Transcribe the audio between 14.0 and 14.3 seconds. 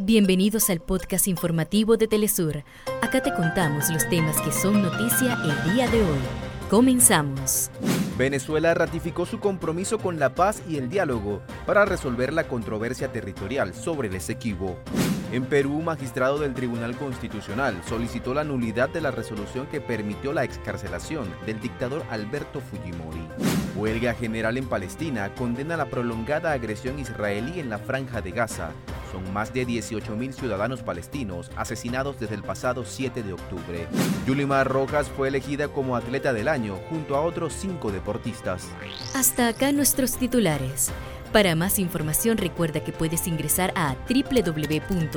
el